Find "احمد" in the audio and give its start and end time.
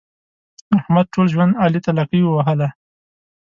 0.77-1.05